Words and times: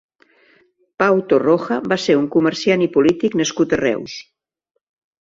Pau 1.03 1.21
Torroja 1.33 1.79
va 1.93 1.99
ser 2.05 2.17
un 2.23 2.27
comerciant 2.39 2.87
i 2.89 2.91
polític 2.99 3.39
nascut 3.45 3.81
a 3.81 3.83
Reus. 3.87 4.21